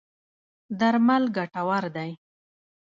درمل 0.79 1.23
ګټور 1.37 1.83
دی. 1.95 2.11